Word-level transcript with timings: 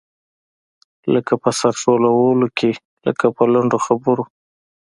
لکه 1.13 1.33
په 1.41 1.49
سر 1.59 1.73
ښورولو، 1.81 2.13
لکه 3.07 3.25
په 3.35 3.43
لنډو 3.53 3.77
خبرو. 3.85 4.23